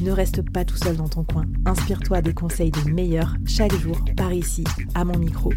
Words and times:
Ne 0.00 0.10
reste 0.10 0.42
pas 0.50 0.64
tout 0.64 0.76
seul 0.76 0.96
dans 0.96 1.08
ton 1.08 1.24
coin. 1.24 1.44
Inspire-toi 1.66 2.22
des 2.22 2.34
conseils 2.34 2.70
des 2.70 2.90
meilleurs 2.90 3.34
chaque 3.46 3.74
jour 3.74 3.98
par 4.16 4.32
ici, 4.32 4.64
à 4.94 5.04
mon 5.04 5.18
micro. 5.18 5.52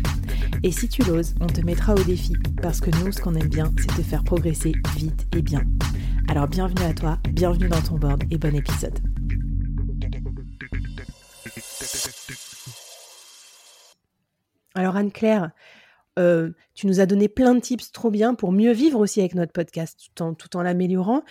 Et 0.63 0.71
si 0.71 0.87
tu 0.87 1.03
l'oses, 1.03 1.35
on 1.41 1.47
te 1.47 1.61
mettra 1.61 1.93
au 1.93 2.03
défi 2.03 2.33
parce 2.61 2.79
que 2.79 2.89
nous, 3.03 3.11
ce 3.11 3.21
qu'on 3.21 3.35
aime 3.35 3.49
bien, 3.49 3.71
c'est 3.77 3.95
te 3.95 4.01
faire 4.01 4.23
progresser 4.23 4.73
vite 4.95 5.27
et 5.35 5.41
bien. 5.41 5.61
Alors 6.27 6.47
bienvenue 6.47 6.85
à 6.85 6.93
toi, 6.93 7.17
bienvenue 7.29 7.69
dans 7.69 7.81
ton 7.81 7.95
board 7.95 8.23
et 8.29 8.37
bon 8.37 8.55
épisode. 8.55 8.99
Alors 14.75 14.95
Anne-Claire, 14.95 15.51
euh, 16.19 16.51
tu 16.75 16.87
nous 16.87 16.99
as 16.99 17.05
donné 17.05 17.27
plein 17.27 17.55
de 17.55 17.59
tips 17.59 17.91
trop 17.91 18.11
bien 18.11 18.35
pour 18.35 18.51
mieux 18.51 18.71
vivre 18.71 18.99
aussi 18.99 19.19
avec 19.19 19.35
notre 19.35 19.51
podcast 19.51 19.99
tout 20.15 20.23
en, 20.23 20.33
tout 20.33 20.55
en 20.55 20.61
l'améliorant. 20.61 21.23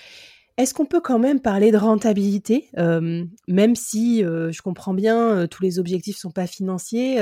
Est-ce 0.57 0.73
qu'on 0.73 0.87
peut 0.87 1.01
quand 1.01 1.19
même 1.19 1.41
parler 1.41 1.71
de 1.71 1.77
rentabilité, 1.77 2.69
euh, 2.79 3.25
même 3.47 3.77
si 3.77 4.25
euh, 4.25 4.51
je 4.53 4.63
comprends 4.63 4.95
bien, 4.95 5.47
tous 5.49 5.63
les 5.63 5.79
objectifs 5.79 6.17
sont 6.17 6.31
pas 6.31 6.47
financiers 6.47 7.21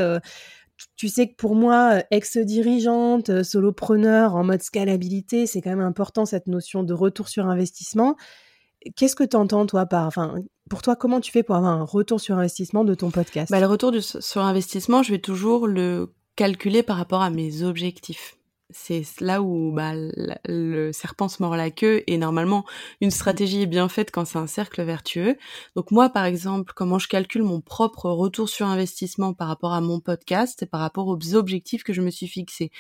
tu 0.96 1.08
sais 1.08 1.28
que 1.28 1.36
pour 1.36 1.54
moi, 1.54 2.02
ex-dirigeante, 2.10 3.42
solopreneur 3.42 4.34
en 4.34 4.44
mode 4.44 4.62
scalabilité, 4.62 5.46
c'est 5.46 5.60
quand 5.60 5.70
même 5.70 5.80
important 5.80 6.26
cette 6.26 6.46
notion 6.46 6.82
de 6.82 6.92
retour 6.92 7.28
sur 7.28 7.46
investissement. 7.46 8.16
Qu'est-ce 8.96 9.16
que 9.16 9.24
tu 9.24 9.36
entends, 9.36 9.66
toi, 9.66 9.86
par. 9.86 10.06
Enfin, 10.06 10.34
pour 10.68 10.82
toi, 10.82 10.96
comment 10.96 11.20
tu 11.20 11.30
fais 11.30 11.42
pour 11.42 11.54
avoir 11.56 11.72
un 11.72 11.84
retour 11.84 12.20
sur 12.20 12.36
investissement 12.36 12.84
de 12.84 12.94
ton 12.94 13.10
podcast? 13.10 13.50
Bah, 13.50 13.60
Le 13.60 13.66
retour 13.66 13.92
sur 14.02 14.42
investissement, 14.42 15.02
je 15.02 15.12
vais 15.12 15.18
toujours 15.18 15.66
le 15.66 16.12
calculer 16.36 16.82
par 16.82 16.96
rapport 16.96 17.22
à 17.22 17.30
mes 17.30 17.62
objectifs 17.62 18.36
c'est 18.74 19.04
là 19.20 19.40
où 19.40 19.72
bah, 19.72 19.92
le 20.46 20.92
serpent 20.92 21.28
se 21.28 21.42
mord 21.42 21.56
la 21.56 21.70
queue 21.70 22.02
et 22.06 22.18
normalement 22.18 22.64
une 23.00 23.10
stratégie 23.10 23.62
est 23.62 23.66
bien 23.66 23.88
faite 23.88 24.10
quand 24.10 24.24
c'est 24.24 24.38
un 24.38 24.46
cercle 24.46 24.82
vertueux. 24.82 25.36
Donc 25.76 25.90
moi 25.90 26.10
par 26.10 26.24
exemple, 26.24 26.72
comment 26.74 26.98
je 26.98 27.08
calcule 27.08 27.42
mon 27.44 27.60
propre 27.60 28.10
retour 28.10 28.48
sur 28.48 28.66
investissement 28.66 29.32
par 29.32 29.48
rapport 29.48 29.72
à 29.72 29.80
mon 29.80 30.00
podcast 30.00 30.62
et 30.62 30.66
par 30.66 30.80
rapport 30.80 31.06
aux 31.06 31.34
objectifs 31.34 31.84
que 31.84 31.92
je 31.92 32.02
me 32.02 32.10
suis 32.10 32.28
fixés, 32.28 32.70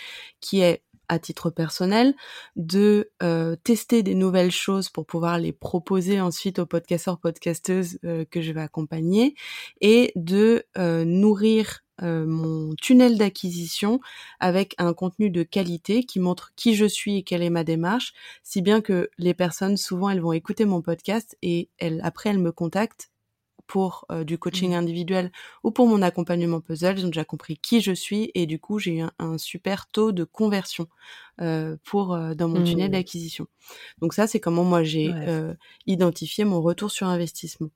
qui 0.40 0.60
est 0.60 0.82
à 1.08 1.18
titre 1.18 1.50
personnel, 1.50 2.14
de 2.56 3.10
euh, 3.22 3.56
tester 3.56 4.02
des 4.02 4.14
nouvelles 4.14 4.50
choses 4.50 4.88
pour 4.88 5.06
pouvoir 5.06 5.38
les 5.38 5.52
proposer 5.52 6.20
ensuite 6.20 6.58
aux 6.58 6.66
podcasteurs, 6.66 7.18
podcasteuses 7.18 7.98
euh, 8.04 8.24
que 8.30 8.40
je 8.40 8.52
vais 8.52 8.62
accompagner, 8.62 9.34
et 9.80 10.12
de 10.16 10.64
euh, 10.78 11.04
nourrir 11.04 11.83
euh, 12.02 12.26
mon 12.26 12.74
tunnel 12.74 13.18
d'acquisition 13.18 14.00
avec 14.40 14.74
un 14.78 14.92
contenu 14.92 15.30
de 15.30 15.44
qualité 15.44 16.04
qui 16.04 16.18
montre 16.18 16.52
qui 16.56 16.74
je 16.74 16.86
suis 16.86 17.18
et 17.18 17.22
quelle 17.22 17.42
est 17.42 17.50
ma 17.50 17.62
démarche, 17.62 18.14
si 18.42 18.62
bien 18.62 18.80
que 18.80 19.10
les 19.18 19.34
personnes 19.34 19.76
souvent 19.76 20.10
elles 20.10 20.20
vont 20.20 20.32
écouter 20.32 20.64
mon 20.64 20.82
podcast 20.82 21.36
et 21.42 21.68
elles 21.78 22.00
après 22.02 22.30
elles 22.30 22.40
me 22.40 22.52
contactent 22.52 23.10
pour 23.66 24.06
euh, 24.10 24.24
du 24.24 24.38
coaching 24.38 24.72
mmh. 24.72 24.74
individuel 24.74 25.32
ou 25.62 25.70
pour 25.70 25.86
mon 25.86 26.02
accompagnement 26.02 26.60
puzzle, 26.60 26.98
ils 26.98 27.04
ont 27.04 27.08
déjà 27.08 27.24
compris 27.24 27.56
qui 27.56 27.80
je 27.80 27.92
suis 27.92 28.30
et 28.34 28.46
du 28.46 28.58
coup 28.58 28.78
j'ai 28.78 28.98
eu 28.98 29.04
un, 29.18 29.38
super 29.38 29.86
taux 29.86 30.12
de 30.12 30.24
conversion 30.24 30.88
euh, 31.40 31.76
pour 31.84 32.18
dans 32.34 32.48
mon 32.48 32.62
tunnel 32.62 32.88
mmh. 32.88 32.92
d'acquisition. 32.92 33.46
Donc 34.00 34.14
ça 34.14 34.26
c'est 34.26 34.40
comment 34.40 34.64
moi 34.64 34.82
j'ai 34.82 35.14
identifié 35.86 36.44
mon 36.44 36.60
retour 36.60 36.90
sur 36.90 37.06
investissement. 37.06 37.70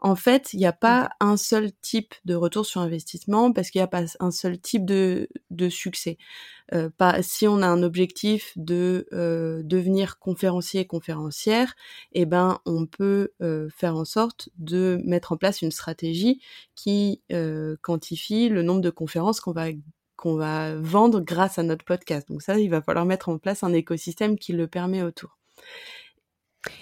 En 0.00 0.14
fait, 0.14 0.52
il 0.52 0.58
n'y 0.58 0.66
a 0.66 0.72
pas 0.72 1.10
un 1.18 1.36
seul 1.36 1.72
type 1.82 2.14
de 2.24 2.36
retour 2.36 2.64
sur 2.64 2.80
investissement 2.80 3.52
parce 3.52 3.70
qu'il 3.70 3.80
n'y 3.80 3.84
a 3.84 3.88
pas 3.88 4.04
un 4.20 4.30
seul 4.30 4.58
type 4.60 4.84
de, 4.84 5.28
de 5.50 5.68
succès. 5.68 6.18
Euh, 6.72 6.88
pas, 6.96 7.22
si 7.22 7.48
on 7.48 7.62
a 7.62 7.66
un 7.66 7.82
objectif 7.82 8.52
de 8.56 9.06
euh, 9.12 9.62
devenir 9.64 10.18
conférencier 10.18 10.86
conférencière, 10.86 11.74
eh 12.12 12.26
ben 12.26 12.60
on 12.66 12.86
peut 12.86 13.32
euh, 13.42 13.68
faire 13.74 13.96
en 13.96 14.04
sorte 14.04 14.50
de 14.58 15.00
mettre 15.04 15.32
en 15.32 15.36
place 15.36 15.62
une 15.62 15.72
stratégie 15.72 16.40
qui 16.74 17.22
quantifie 17.82 18.48
le 18.48 18.62
nombre 18.62 18.80
de 18.80 18.90
conférences 18.90 19.40
qu'on 19.40 19.52
va 19.52 19.68
qu'on 20.16 20.34
va 20.34 20.74
vendre 20.74 21.20
grâce 21.20 21.58
à 21.58 21.62
notre 21.62 21.84
podcast. 21.84 22.28
Donc 22.28 22.42
ça, 22.42 22.58
il 22.58 22.70
va 22.70 22.82
falloir 22.82 23.06
mettre 23.06 23.28
en 23.28 23.38
place 23.38 23.62
un 23.62 23.72
écosystème 23.72 24.36
qui 24.36 24.52
le 24.52 24.66
permet 24.66 25.02
autour. 25.02 25.38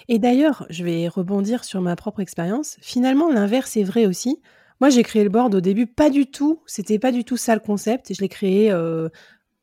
Et 0.07 0.19
d'ailleurs, 0.19 0.65
je 0.69 0.83
vais 0.83 1.07
rebondir 1.07 1.63
sur 1.63 1.81
ma 1.81 1.95
propre 1.95 2.19
expérience. 2.19 2.77
Finalement, 2.81 3.29
l'inverse 3.29 3.77
est 3.77 3.83
vrai 3.83 4.05
aussi. 4.05 4.41
Moi, 4.79 4.89
j'ai 4.89 5.03
créé 5.03 5.23
le 5.23 5.29
board 5.29 5.55
au 5.55 5.61
début, 5.61 5.87
pas 5.87 6.09
du 6.09 6.27
tout, 6.27 6.61
c'était 6.67 6.99
pas 6.99 7.11
du 7.11 7.23
tout 7.23 7.37
ça 7.37 7.55
le 7.55 7.61
concept. 7.61 8.13
Je 8.13 8.21
l'ai 8.21 8.29
créé 8.29 8.71
euh, 8.71 9.09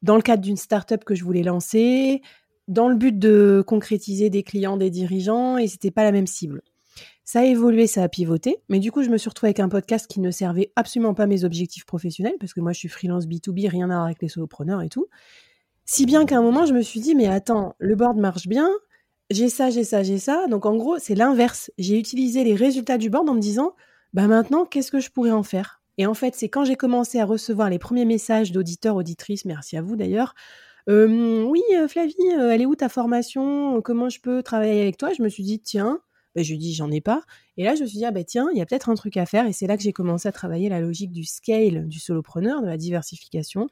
dans 0.03 0.17
le 0.17 0.23
cadre 0.23 0.43
d'une 0.43 0.57
start-up 0.57 1.05
que 1.05 1.15
je 1.15 1.25
voulais 1.25 1.43
lancer, 1.43 2.21
dans 2.69 2.89
le 2.89 2.97
but 2.97 3.19
de 3.19 3.63
concrétiser 3.67 4.29
des 4.31 4.43
clients, 4.43 4.77
des 4.77 4.91
dirigeants, 4.91 5.57
et 5.57 5.69
c'était 5.69 5.91
pas 5.91 6.03
la 6.03 6.13
même 6.13 6.27
cible. 6.27 6.63
Ça 7.25 7.41
a 7.41 7.45
évolué, 7.45 7.87
ça 7.87 8.03
a 8.03 8.09
pivoté, 8.09 8.59
mais 8.69 8.81
du 8.81 8.93
coup, 8.93 9.03
je 9.03 9.09
me 9.09 9.17
suis 9.17 9.29
retrouvée 9.29 9.49
avec 9.49 9.61
un 9.61 9.69
podcast 9.69 10.07
qui 10.07 10.21
ne 10.21 10.31
servait 10.31 10.73
absolument 10.77 11.15
pas 11.15 11.27
mes 11.27 11.45
objectifs 11.45 11.87
professionnels, 11.87 12.35
parce 12.39 12.53
que 12.53 12.61
moi, 12.61 12.73
je 12.73 12.79
suis 12.79 12.89
freelance 12.89 13.27
B2B, 13.27 13.69
rien 13.69 13.89
à 13.89 13.95
voir 13.95 14.05
avec 14.05 14.21
les 14.21 14.29
solopreneurs 14.29 14.83
et 14.83 14.89
tout. 14.89 15.07
Si 15.87 16.07
bien 16.07 16.27
qu'à 16.27 16.39
un 16.39 16.43
moment, 16.43 16.67
je 16.67 16.75
me 16.75 16.83
suis 16.83 17.01
dit, 17.01 17.15
mais 17.15 17.27
attends, 17.27 17.75
le 17.79 17.95
board 17.95 18.19
marche 18.19 18.47
bien, 18.47 18.71
j'ai 19.31 19.49
ça, 19.49 19.71
j'ai 19.71 19.85
ça, 19.85 20.03
j'ai 20.03 20.19
ça. 20.19 20.47
Donc 20.49 20.67
en 20.67 20.77
gros, 20.77 20.99
c'est 20.99 21.15
l'inverse. 21.15 21.71
J'ai 21.79 21.99
utilisé 21.99 22.45
les 22.45 22.55
résultats 22.55 22.99
du 22.99 23.11
board 23.11 23.29
en 23.29 23.35
me 23.35 23.41
disant, 23.41 23.75
bah 24.13 24.27
maintenant, 24.27 24.65
qu'est-ce 24.65 24.91
que 24.91 25.01
je 25.01 25.11
pourrais 25.11 25.31
en 25.31 25.43
faire? 25.43 25.81
Et 25.99 26.07
en 26.07 26.15
fait, 26.15 26.35
c'est 26.35 26.49
quand 26.49 26.65
j'ai 26.65 26.77
commencé 26.77 27.21
à 27.21 27.25
recevoir 27.25 27.71
les 27.71 27.79
premiers 27.79 28.05
messages 28.05 28.53
d'auditeurs, 28.53 28.97
auditrices, 28.97 29.45
merci 29.45 29.77
à 29.77 29.83
vous 29.83 29.97
d'ailleurs. 29.97 30.35
oui, 30.89 31.63
euh, 31.75 31.89
Flavie, 31.89 32.15
euh, 32.39 32.51
elle 32.51 32.63
est 32.63 32.67
où 32.67 32.75
ta 32.77 32.89
formation? 32.89 33.81
Comment 33.83 34.09
je 34.09 34.21
peux 34.21 34.43
travailler 34.43 34.83
avec 34.83 34.97
toi? 34.99 35.13
Je 35.17 35.23
me 35.23 35.29
suis 35.29 35.45
dit, 35.45 35.61
tiens, 35.61 36.01
bah, 36.35 36.43
je 36.43 36.51
lui 36.51 36.59
dis, 36.59 36.75
j'en 36.75 36.91
ai 36.91 37.01
pas. 37.01 37.23
Et 37.57 37.65
là, 37.65 37.75
je 37.75 37.83
me 37.83 37.87
suis 37.87 37.99
dit, 37.99 38.05
ah 38.05 38.11
bah 38.11 38.25
tiens, 38.25 38.49
il 38.53 38.59
y 38.59 38.61
a 38.61 38.67
peut-être 38.67 38.89
un 38.89 38.95
truc 38.95 39.17
à 39.17 39.27
faire. 39.27 39.47
Et 39.47 39.53
c'est 39.53 39.67
là 39.67 39.77
que 39.77 39.83
j'ai 39.83 39.93
commencé 39.93 40.29
à 40.29 40.33
travailler 40.33 40.69
la 40.69 40.81
logique 40.81 41.13
du 41.13 41.25
scale, 41.25 41.89
du 41.89 42.01
solopreneur, 42.01 42.61
de 42.61 42.67
la 42.67 42.77
diversification 42.77 43.69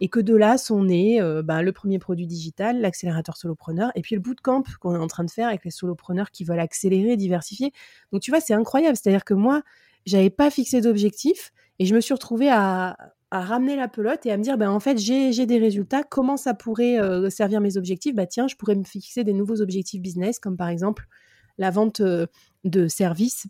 et 0.00 0.08
que 0.08 0.20
de 0.20 0.34
là 0.34 0.58
sont 0.58 0.84
nés 0.84 1.20
euh, 1.20 1.42
bah, 1.42 1.62
le 1.62 1.72
premier 1.72 1.98
produit 1.98 2.26
digital, 2.26 2.80
l'accélérateur 2.80 3.36
solopreneur, 3.36 3.90
et 3.94 4.02
puis 4.02 4.14
le 4.14 4.20
bootcamp 4.20 4.64
qu'on 4.80 4.94
est 4.94 4.98
en 4.98 5.06
train 5.06 5.24
de 5.24 5.30
faire 5.30 5.48
avec 5.48 5.64
les 5.64 5.70
solopreneurs 5.70 6.30
qui 6.30 6.44
veulent 6.44 6.60
accélérer, 6.60 7.16
diversifier. 7.16 7.72
Donc 8.12 8.22
tu 8.22 8.30
vois, 8.30 8.40
c'est 8.40 8.54
incroyable. 8.54 8.96
C'est-à-dire 8.96 9.24
que 9.24 9.34
moi, 9.34 9.62
j'avais 10.04 10.30
pas 10.30 10.50
fixé 10.50 10.80
d'objectif 10.80 11.52
et 11.78 11.86
je 11.86 11.94
me 11.94 12.00
suis 12.00 12.14
retrouvée 12.14 12.50
à, 12.50 12.96
ramener 13.32 13.76
la 13.76 13.88
pelote 13.88 14.24
et 14.24 14.30
à 14.30 14.38
me 14.38 14.42
dire, 14.42 14.56
ben 14.56 14.70
en 14.70 14.80
fait, 14.80 14.96
j'ai 14.96 15.46
des 15.46 15.58
résultats. 15.58 16.04
Comment 16.04 16.38
ça 16.38 16.54
pourrait 16.54 16.98
euh, 16.98 17.28
servir 17.28 17.60
mes 17.60 17.76
objectifs? 17.76 18.14
Bah 18.14 18.24
tiens, 18.24 18.48
je 18.48 18.56
pourrais 18.56 18.76
me 18.76 18.84
fixer 18.84 19.24
des 19.24 19.34
nouveaux 19.34 19.60
objectifs 19.60 20.00
business, 20.00 20.38
comme 20.38 20.56
par 20.56 20.68
exemple 20.68 21.06
la 21.58 21.70
vente 21.70 22.00
euh, 22.00 22.26
de 22.64 22.88
services 22.88 23.46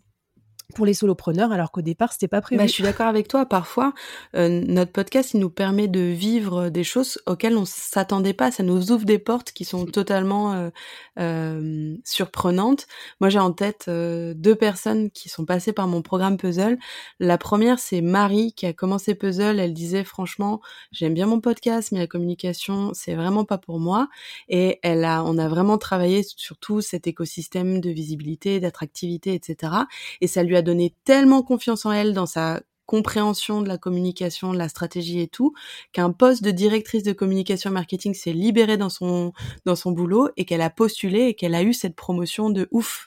pour 0.75 0.85
les 0.85 0.93
solopreneurs, 0.93 1.51
alors 1.51 1.71
qu'au 1.71 1.81
départ, 1.81 2.11
c'était 2.11 2.27
pas 2.27 2.41
prévu. 2.41 2.59
Bah, 2.59 2.67
je 2.67 2.71
suis 2.73 2.83
d'accord 2.83 3.07
avec 3.07 3.27
toi. 3.27 3.45
Parfois, 3.45 3.93
euh, 4.35 4.49
notre 4.49 4.91
podcast, 4.91 5.33
il 5.33 5.39
nous 5.39 5.49
permet 5.49 5.87
de 5.87 6.01
vivre 6.01 6.69
des 6.69 6.83
choses 6.83 7.19
auxquelles 7.25 7.55
on 7.55 7.63
s'attendait 7.65 8.33
pas. 8.33 8.51
Ça 8.51 8.63
nous 8.63 8.91
ouvre 8.91 9.05
des 9.05 9.17
portes 9.17 9.53
qui 9.53 9.63
sont 9.63 9.85
totalement 9.85 10.53
euh, 10.53 10.69
euh, 11.19 11.95
surprenantes. 12.03 12.85
Moi, 13.21 13.29
j'ai 13.29 13.39
en 13.39 13.53
tête 13.53 13.85
euh, 13.87 14.33
deux 14.35 14.55
personnes 14.55 15.09
qui 15.09 15.29
sont 15.29 15.45
passées 15.45 15.71
par 15.71 15.87
mon 15.87 16.01
programme 16.01 16.35
Puzzle. 16.35 16.77
La 17.19 17.37
première, 17.37 17.79
c'est 17.79 18.01
Marie 18.01 18.51
qui 18.53 18.65
a 18.65 18.73
commencé 18.73 19.15
Puzzle. 19.15 19.59
Elle 19.59 19.73
disait 19.73 20.03
franchement, 20.03 20.59
j'aime 20.91 21.13
bien 21.13 21.27
mon 21.27 21.39
podcast, 21.39 21.93
mais 21.93 21.99
la 21.99 22.07
communication, 22.07 22.91
c'est 22.93 23.15
vraiment 23.15 23.45
pas 23.45 23.57
pour 23.57 23.79
moi. 23.79 24.09
Et 24.49 24.79
elle 24.83 25.05
a, 25.05 25.23
on 25.23 25.37
a 25.37 25.47
vraiment 25.47 25.77
travaillé 25.77 26.23
sur 26.23 26.57
tout 26.57 26.81
cet 26.81 27.07
écosystème 27.07 27.79
de 27.79 27.89
visibilité, 27.89 28.59
d'attractivité, 28.59 29.33
etc. 29.33 29.73
Et 30.19 30.27
ça 30.27 30.43
lui 30.43 30.56
a 30.57 30.61
donné 30.61 30.93
tellement 31.05 31.43
confiance 31.43 31.85
en 31.85 31.91
elle 31.91 32.13
dans 32.13 32.25
sa 32.25 32.61
compréhension 32.85 33.61
de 33.61 33.67
la 33.67 33.77
communication, 33.77 34.53
de 34.53 34.57
la 34.57 34.69
stratégie 34.69 35.19
et 35.19 35.27
tout, 35.27 35.53
qu'un 35.91 36.11
poste 36.11 36.43
de 36.43 36.51
directrice 36.51 37.03
de 37.03 37.11
communication 37.13 37.69
marketing 37.69 38.13
s'est 38.13 38.33
libéré 38.33 38.77
dans 38.77 38.89
son 38.89 39.33
dans 39.65 39.75
son 39.75 39.91
boulot 39.91 40.29
et 40.37 40.45
qu'elle 40.45 40.61
a 40.61 40.69
postulé 40.69 41.23
et 41.23 41.33
qu'elle 41.35 41.53
a 41.53 41.63
eu 41.63 41.73
cette 41.73 41.95
promotion 41.95 42.49
de 42.49 42.67
ouf. 42.71 43.05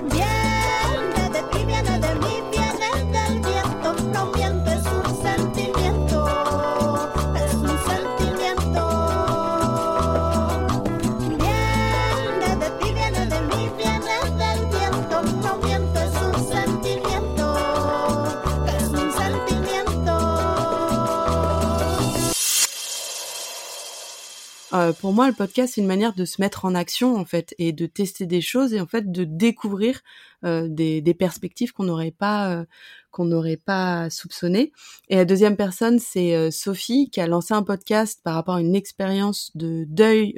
Euh, 24.80 24.92
pour 24.92 25.12
moi, 25.12 25.28
le 25.28 25.34
podcast, 25.34 25.74
c'est 25.74 25.80
une 25.80 25.86
manière 25.86 26.14
de 26.14 26.24
se 26.24 26.40
mettre 26.40 26.64
en 26.64 26.74
action, 26.74 27.16
en 27.16 27.24
fait, 27.24 27.54
et 27.58 27.72
de 27.72 27.86
tester 27.86 28.26
des 28.26 28.40
choses 28.40 28.72
et 28.72 28.80
en 28.80 28.86
fait 28.86 29.12
de 29.12 29.24
découvrir 29.24 30.00
euh, 30.44 30.68
des, 30.68 31.14
perspectives 31.14 31.72
qu'on 31.72 31.84
n'aurait 31.84 32.12
pas 32.12 32.50
euh, 32.52 32.64
qu'on 33.10 33.24
n'aurait 33.24 33.58
pas 33.58 34.08
soupçonnées. 34.08 34.72
Et 35.08 35.16
la 35.16 35.24
deuxième 35.24 35.56
personne, 35.56 35.98
c'est 35.98 36.50
Sophie, 36.50 37.10
qui 37.10 37.20
a 37.20 37.26
lancé 37.26 37.52
un 37.52 37.64
podcast 37.64 38.20
par 38.22 38.34
rapport 38.34 38.54
à 38.54 38.60
une 38.60 38.76
expérience 38.76 39.50
de 39.56 39.84
deuil 39.88 40.36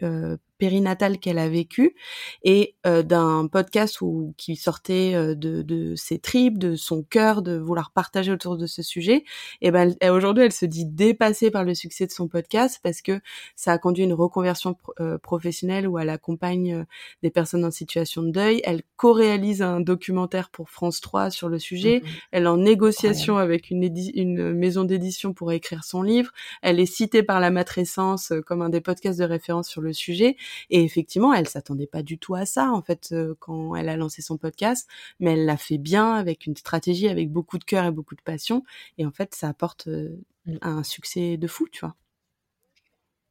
périnatale 0.63 1.19
qu'elle 1.19 1.41
a 1.41 1.49
vécu 1.49 1.97
et 2.45 2.77
euh, 2.87 3.03
d'un 3.03 3.49
podcast 3.49 4.01
où 4.01 4.33
qui 4.37 4.55
sortait 4.55 5.13
euh, 5.13 5.35
de, 5.35 5.63
de, 5.63 5.97
ses 5.97 6.21
tripes, 6.21 6.57
de 6.57 6.77
son 6.77 7.03
cœur, 7.03 7.43
de 7.43 7.59
vouloir 7.59 7.91
partager 7.91 8.31
autour 8.31 8.57
de 8.57 8.67
ce 8.67 8.81
sujet. 8.81 9.25
Et 9.61 9.73
ben 9.73 9.97
aujourd'hui, 10.09 10.45
elle 10.45 10.53
se 10.53 10.65
dit 10.65 10.87
dépassée 10.87 11.51
par 11.51 11.65
le 11.65 11.75
succès 11.75 12.07
de 12.07 12.13
son 12.13 12.29
podcast 12.29 12.79
parce 12.81 13.03
que 13.03 13.21
ça 13.57 13.73
a 13.73 13.79
conduit 13.79 14.05
à 14.05 14.07
une 14.07 14.13
reconversion 14.13 14.77
euh, 15.01 15.19
professionnelle 15.19 15.89
où 15.89 15.99
elle 15.99 16.11
accompagne 16.11 16.87
des 17.25 17.31
personnes 17.31 17.65
en 17.65 17.73
situation 17.73 18.23
de 18.23 18.31
deuil. 18.31 18.61
Elle 18.63 18.83
co-réalise 18.97 19.63
un 19.63 19.81
documentaire 19.81 20.49
pour 20.51 20.71
France 20.71 21.01
3 21.01 21.31
sur 21.31 21.49
le 21.49 21.59
sujet. 21.59 22.03
Mmh 22.05 22.09
elle 22.31 22.45
est 22.45 22.49
en 22.49 22.57
négociation 22.57 23.37
avec 23.37 23.71
une, 23.71 23.83
une 24.15 24.53
maison 24.53 24.85
d'édition 24.85 25.35
pour 25.35 25.51
écrire 25.51 25.83
son 25.83 26.03
livre. 26.03 26.31
Elle 26.63 26.79
est 26.79 26.87
citée 26.87 27.25
par 27.25 27.41
la 27.41 27.51
matrescence 27.51 28.33
comme 28.47 28.63
un 28.63 28.69
des 28.69 28.81
podcasts 28.81 29.19
de 29.19 29.25
référence 29.25 29.69
sur 29.69 29.81
le 29.81 29.93
sujet. 29.93 30.37
Et 30.71 30.83
effectivement, 30.83 31.33
elle 31.33 31.49
s'attendait 31.49 31.87
pas 31.87 32.03
du 32.03 32.19
tout 32.19 32.35
à 32.35 32.47
ça 32.47 32.71
en 32.71 32.83
fait 32.83 33.11
euh, 33.13 33.35
quand 33.39 33.75
elle 33.77 33.89
a 33.89 33.97
lancé 33.97 34.23
son 34.23 34.37
podcast, 34.37 34.89
mais 35.21 35.33
elle 35.33 35.45
l'a 35.45 35.57
fait 35.57 35.79
bien 35.79 36.15
avec 36.15 36.47
une 36.47 36.57
stratégie, 36.57 37.09
avec 37.09 37.31
beaucoup 37.31 37.59
de 37.59 37.65
cœur 37.65 37.85
et 37.85 37.91
beaucoup 37.91 38.15
de 38.15 38.23
passion. 38.23 38.65
Et 38.99 39.07
en 39.07 39.13
fait, 39.13 39.35
ça 39.35 39.49
apporte 39.49 39.89
euh, 39.89 40.17
mmh. 40.47 40.57
un 40.63 40.83
succès 40.83 41.37
de 41.37 41.47
fou, 41.47 41.69
tu 41.71 41.81
vois. 41.81 41.95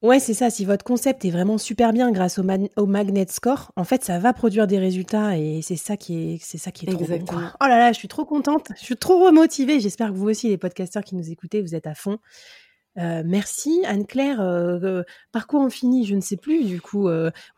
Ouais, 0.02 0.18
c'est 0.18 0.34
ça. 0.34 0.50
Si 0.50 0.64
votre 0.64 0.84
concept 0.84 1.24
est 1.24 1.30
vraiment 1.30 1.58
super 1.58 1.92
bien 1.92 2.10
grâce 2.10 2.36
au, 2.38 2.42
au, 2.76 2.86
Magnet 2.86 3.26
Score, 3.28 3.70
en 3.76 3.84
fait, 3.84 4.02
ça 4.02 4.18
va 4.18 4.32
produire 4.32 4.66
des 4.66 4.80
résultats 4.80 5.38
et 5.38 5.62
c'est 5.62 5.76
ça 5.76 5.96
qui 5.96 6.34
est, 6.34 6.38
c'est 6.42 6.58
ça 6.58 6.72
qui 6.72 6.86
est 6.86 6.92
trop 6.92 7.04
bon. 7.04 7.24
Oh 7.60 7.66
là 7.66 7.78
là, 7.78 7.92
je 7.92 7.98
suis 7.98 8.08
trop 8.08 8.24
contente. 8.24 8.66
Je 8.76 8.84
suis 8.84 8.96
trop 8.96 9.24
remotivée. 9.24 9.78
J'espère 9.78 10.08
que 10.08 10.14
vous 10.14 10.28
aussi, 10.28 10.48
les 10.48 10.58
podcasteurs 10.58 11.04
qui 11.04 11.14
nous 11.14 11.30
écoutez, 11.30 11.62
vous 11.62 11.76
êtes 11.76 11.86
à 11.86 11.94
fond. 11.94 12.18
Euh, 12.98 13.22
merci 13.24 13.82
Anne-Claire. 13.86 14.40
Euh, 14.40 14.78
euh, 14.82 15.02
par 15.32 15.46
quoi 15.46 15.60
on 15.60 15.70
finit 15.70 16.04
Je 16.04 16.14
ne 16.14 16.20
sais 16.20 16.36
plus. 16.36 16.64
Du 16.64 16.80
coup, 16.80 17.08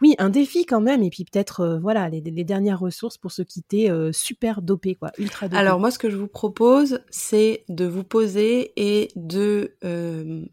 oui, 0.01 0.15
un 0.19 0.31
défi 0.31 0.65
quand 0.65 0.81
même. 0.81 1.03
Et 1.03 1.11
puis 1.11 1.25
peut-être, 1.25 1.79
voilà, 1.81 2.09
les, 2.09 2.21
dernières 2.45 2.81
ressources 2.81 3.17
pour 3.17 3.33
se 3.33 3.43
quitter 3.43 3.91
super 4.13 4.63
dopé, 4.63 4.95
quoi, 4.95 5.11
ultra 5.19 5.49
dopé. 5.49 5.59
Alors 5.59 5.81
moi, 5.81 5.91
ce 5.91 5.99
que 5.99 6.11
je 6.11 6.17
vous 6.17 6.29
propose, 6.29 7.01
c'est 7.11 7.65
de 7.69 7.87
vous 7.87 8.05
poser 8.05 8.73
et 8.77 9.09
de 9.17 9.75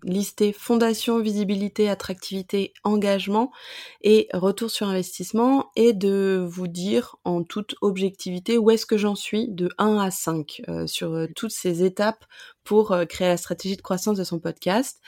lister 0.04 0.54
fondation, 0.54 1.20
visibilité, 1.20 1.90
attractivité, 1.90 2.74
engagement 2.84 3.52
et 4.02 4.28
retour 4.34 4.72
sur 4.72 4.88
investissement 4.88 5.72
et 5.76 5.94
de 5.94 6.46
vous 6.48 6.68
dire 6.68 7.18
en 7.26 7.44
toute 7.44 7.76
objectivité 7.82 8.58
où 8.58 8.72
est-ce 8.72 8.86
que 8.86 8.98
j'en 8.98 9.16
suis 9.16 9.50
de 9.50 9.70
1 9.78 9.98
à 9.98 10.12
5 10.12 10.62
sur 10.86 11.28
toutes 11.36 11.52
ces 11.52 11.84
étapes 11.84 12.26
pour 12.64 12.92
euh, 12.92 13.06
créer 13.06 13.28
la 13.28 13.38
stratégie 13.38 13.78
de 13.78 13.82
croissance 13.82 14.18
de 14.18 14.24
son 14.24 14.40
podcast 14.40 15.00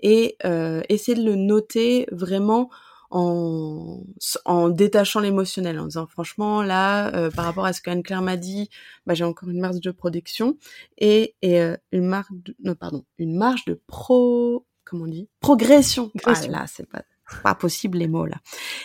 et 0.00 0.36
euh, 0.44 0.82
essayer 0.88 1.16
de 1.16 1.24
le 1.24 1.36
noter 1.36 2.06
vraiment 2.10 2.70
en, 3.10 4.02
en 4.44 4.68
détachant 4.70 5.20
l'émotionnel, 5.20 5.78
en 5.78 5.86
disant 5.86 6.06
franchement 6.06 6.62
là, 6.62 7.14
euh, 7.14 7.30
par 7.30 7.44
rapport 7.44 7.64
à 7.64 7.72
ce 7.72 7.80
qu'Anne-Claire 7.80 8.22
m'a 8.22 8.36
dit, 8.36 8.70
bah, 9.06 9.14
j'ai 9.14 9.24
encore 9.24 9.48
une 9.48 9.60
marge 9.60 9.80
de 9.80 9.90
production 9.92 10.58
et, 10.98 11.36
et 11.40 11.60
euh, 11.60 11.76
une 11.92 12.06
marge, 12.06 12.26
de, 12.32 12.56
non 12.64 12.74
pardon, 12.74 13.04
une 13.18 13.36
marge 13.36 13.64
de 13.66 13.80
pro, 13.86 14.66
comment 14.84 15.04
on 15.04 15.08
dit, 15.08 15.28
progression. 15.40 16.10
Ah 16.24 16.34
là, 16.48 16.64
c'est 16.66 16.88
pas 16.88 17.02
pas 17.42 17.54
possible 17.54 17.98
les 17.98 18.08
mots 18.08 18.26
là. 18.26 18.36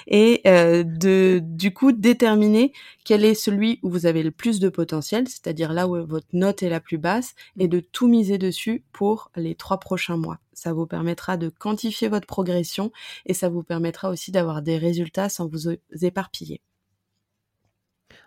Et 0.07 0.41
euh, 0.47 0.83
de 0.83 1.41
du 1.43 1.73
coup 1.73 1.91
déterminer 1.91 2.73
quel 3.05 3.25
est 3.25 3.35
celui 3.35 3.79
où 3.83 3.89
vous 3.89 4.05
avez 4.05 4.23
le 4.23 4.31
plus 4.31 4.59
de 4.59 4.69
potentiel, 4.69 5.27
c'est-à-dire 5.27 5.73
là 5.73 5.87
où 5.87 6.05
votre 6.05 6.27
note 6.33 6.63
est 6.63 6.69
la 6.69 6.79
plus 6.79 6.97
basse, 6.97 7.35
et 7.57 7.67
de 7.67 7.79
tout 7.79 8.07
miser 8.07 8.37
dessus 8.37 8.83
pour 8.91 9.31
les 9.35 9.55
trois 9.55 9.79
prochains 9.79 10.17
mois. 10.17 10.39
Ça 10.53 10.73
vous 10.73 10.85
permettra 10.85 11.37
de 11.37 11.49
quantifier 11.49 12.07
votre 12.07 12.27
progression 12.27 12.91
et 13.25 13.33
ça 13.33 13.49
vous 13.49 13.63
permettra 13.63 14.09
aussi 14.09 14.31
d'avoir 14.31 14.61
des 14.61 14.77
résultats 14.77 15.29
sans 15.29 15.47
vous 15.47 15.69
éparpiller. 16.01 16.61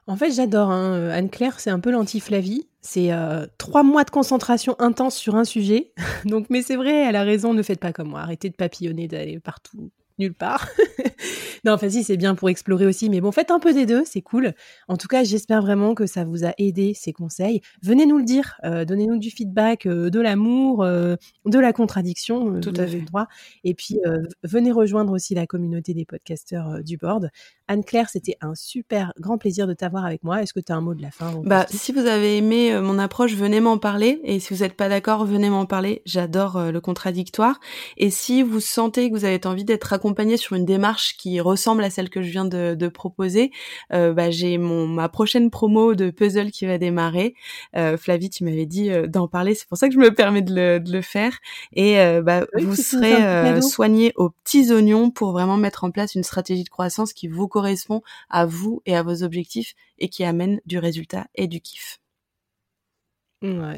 En 0.06 0.16
fait, 0.16 0.32
j'adore. 0.32 0.70
Hein. 0.70 0.94
Euh, 0.94 1.16
Anne-Claire, 1.16 1.60
c'est 1.60 1.70
un 1.70 1.80
peu 1.80 1.90
l'anti-Flavie. 1.90 2.68
C'est 2.80 3.12
euh, 3.12 3.46
trois 3.58 3.82
mois 3.82 4.04
de 4.04 4.10
concentration 4.10 4.74
intense 4.80 5.16
sur 5.16 5.36
un 5.36 5.44
sujet. 5.44 5.92
Donc, 6.24 6.46
mais 6.50 6.62
c'est 6.62 6.76
vrai, 6.76 6.92
elle 6.92 7.16
a 7.16 7.22
raison. 7.22 7.54
Ne 7.54 7.62
faites 7.62 7.80
pas 7.80 7.92
comme 7.92 8.08
moi. 8.08 8.20
Arrêtez 8.20 8.50
de 8.50 8.56
papillonner, 8.56 9.06
d'aller 9.08 9.38
partout 9.38 9.90
nulle 10.22 10.34
part. 10.34 10.68
non, 11.64 11.72
enfin 11.72 11.88
si, 11.90 12.04
c'est 12.04 12.16
bien 12.16 12.34
pour 12.34 12.48
explorer 12.48 12.86
aussi, 12.86 13.10
mais 13.10 13.20
bon, 13.20 13.32
faites 13.32 13.50
un 13.50 13.58
peu 13.58 13.72
des 13.72 13.86
deux, 13.86 14.04
c'est 14.04 14.22
cool. 14.22 14.54
En 14.88 14.96
tout 14.96 15.08
cas, 15.08 15.24
j'espère 15.24 15.62
vraiment 15.62 15.94
que 15.94 16.06
ça 16.06 16.24
vous 16.24 16.44
a 16.44 16.52
aidé 16.58 16.94
ces 16.94 17.12
conseils. 17.12 17.60
Venez 17.82 18.06
nous 18.06 18.18
le 18.18 18.24
dire, 18.24 18.54
euh, 18.64 18.84
donnez-nous 18.84 19.18
du 19.18 19.30
feedback, 19.30 19.86
euh, 19.86 20.10
de 20.10 20.20
l'amour, 20.20 20.82
euh, 20.82 21.16
de 21.44 21.58
la 21.58 21.72
contradiction, 21.72 22.60
tout 22.60 22.72
à 22.76 22.86
fait 22.86 23.00
droit. 23.00 23.26
Et 23.64 23.74
puis 23.74 23.98
venez 24.42 24.72
rejoindre 24.72 25.12
aussi 25.12 25.34
la 25.34 25.46
communauté 25.46 25.94
des 25.94 26.04
podcasteurs 26.04 26.82
du 26.82 26.96
board. 26.96 27.30
Anne-Claire, 27.68 28.08
c'était 28.08 28.36
un 28.40 28.54
super 28.54 29.12
grand 29.18 29.38
plaisir 29.38 29.66
de 29.66 29.72
t'avoir 29.72 30.04
avec 30.04 30.22
moi. 30.24 30.42
Est-ce 30.42 30.52
que 30.52 30.60
tu 30.60 30.72
as 30.72 30.76
un 30.76 30.80
mot 30.80 30.94
de 30.94 31.02
la 31.02 31.10
fin 31.10 31.32
Bah, 31.44 31.66
si 31.68 31.92
vous 31.92 32.06
avez 32.06 32.38
aimé 32.38 32.78
mon 32.80 32.98
approche, 32.98 33.34
venez 33.34 33.60
m'en 33.60 33.78
parler. 33.78 34.20
Et 34.24 34.40
si 34.40 34.54
vous 34.54 34.62
n'êtes 34.62 34.76
pas 34.76 34.88
d'accord, 34.88 35.24
venez 35.24 35.50
m'en 35.50 35.66
parler. 35.66 36.02
J'adore 36.04 36.70
le 36.70 36.80
contradictoire. 36.80 37.60
Et 37.96 38.10
si 38.10 38.42
vous 38.42 38.60
sentez 38.60 39.10
que 39.10 39.16
vous 39.16 39.24
avez 39.24 39.40
envie 39.46 39.64
d'être 39.64 39.92
accompagné 39.92 40.11
sur 40.36 40.56
une 40.56 40.64
démarche 40.64 41.16
qui 41.16 41.40
ressemble 41.40 41.84
à 41.84 41.90
celle 41.90 42.10
que 42.10 42.22
je 42.22 42.30
viens 42.30 42.44
de, 42.44 42.74
de 42.74 42.88
proposer, 42.88 43.50
euh, 43.92 44.12
bah, 44.12 44.30
j'ai 44.30 44.58
mon 44.58 44.86
ma 44.86 45.08
prochaine 45.08 45.50
promo 45.50 45.94
de 45.94 46.10
puzzle 46.10 46.50
qui 46.50 46.66
va 46.66 46.78
démarrer. 46.78 47.34
Euh, 47.76 47.96
Flavie, 47.96 48.30
tu 48.30 48.44
m'avais 48.44 48.66
dit 48.66 48.90
euh, 48.90 49.06
d'en 49.06 49.28
parler, 49.28 49.54
c'est 49.54 49.68
pour 49.68 49.78
ça 49.78 49.88
que 49.88 49.94
je 49.94 49.98
me 49.98 50.14
permets 50.14 50.42
de 50.42 50.54
le, 50.54 50.80
de 50.80 50.92
le 50.92 51.02
faire. 51.02 51.38
Et 51.72 51.98
euh, 52.00 52.22
bah, 52.22 52.46
vous 52.58 52.76
serez 52.76 53.14
euh, 53.14 53.60
soigné 53.60 54.12
aux 54.16 54.30
petits 54.30 54.72
oignons 54.72 55.10
pour 55.10 55.32
vraiment 55.32 55.56
mettre 55.56 55.84
en 55.84 55.90
place 55.90 56.14
une 56.14 56.24
stratégie 56.24 56.64
de 56.64 56.68
croissance 56.68 57.12
qui 57.12 57.28
vous 57.28 57.48
correspond 57.48 58.02
à 58.30 58.46
vous 58.46 58.82
et 58.86 58.96
à 58.96 59.02
vos 59.02 59.22
objectifs 59.22 59.74
et 59.98 60.08
qui 60.08 60.24
amène 60.24 60.60
du 60.66 60.78
résultat 60.78 61.26
et 61.34 61.46
du 61.46 61.60
kiff. 61.60 62.01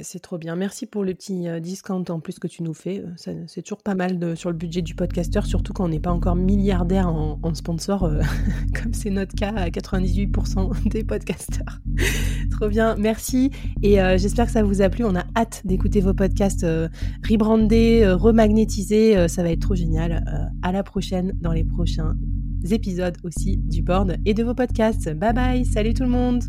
C'est 0.02 0.20
trop 0.20 0.36
bien. 0.36 0.56
Merci 0.56 0.84
pour 0.84 1.04
le 1.04 1.14
petit 1.14 1.48
euh, 1.48 1.58
discount 1.58 2.04
en 2.10 2.20
plus 2.20 2.38
que 2.38 2.46
tu 2.46 2.62
nous 2.62 2.74
fais. 2.74 3.02
Euh, 3.28 3.44
c'est 3.46 3.62
toujours 3.62 3.82
pas 3.82 3.94
mal 3.94 4.36
sur 4.36 4.50
le 4.50 4.56
budget 4.56 4.82
du 4.82 4.94
podcasteur, 4.94 5.46
surtout 5.46 5.72
quand 5.72 5.84
on 5.84 5.88
n'est 5.88 6.00
pas 6.00 6.12
encore 6.12 6.36
milliardaire 6.36 7.08
en, 7.08 7.54
sponsor, 7.54 8.04
euh, 8.04 8.20
comme 8.82 8.92
c'est 8.92 9.10
notre 9.10 9.34
cas 9.34 9.52
à 9.54 9.70
98% 9.70 10.88
des 10.90 11.02
podcasteurs. 11.04 11.80
trop 12.50 12.68
bien, 12.68 12.94
merci. 12.96 13.50
Et 13.82 13.96
j'espère 14.16 14.46
que 14.46 14.52
ça 14.52 14.62
vous 14.62 14.82
a 14.82 14.88
plu. 14.88 15.04
On 15.04 15.14
a 15.14 15.24
hâte 15.36 15.62
d'écouter 15.64 16.00
vos 16.00 16.14
podcasts 16.14 16.66
rebrandés, 17.28 18.06
remagnétisés. 18.06 19.28
ça 19.28 19.42
va 19.42 19.50
être 19.50 19.60
trop 19.60 19.74
génial. 19.74 20.24
à 20.62 20.72
la 20.72 20.82
prochaine 20.82 21.32
dans 21.40 21.52
les 21.52 21.64
prochains 21.64 22.14
épisodes 22.70 23.16
aussi 23.24 23.56
du 23.56 23.82
board 23.82 24.16
et 24.24 24.34
de 24.34 24.42
vos 24.42 24.54
podcasts. 24.54 25.12
Bye 25.14 25.32
bye, 25.32 25.64
salut 25.64 25.94
tout 25.94 26.04
le 26.04 26.10
monde 26.10 26.44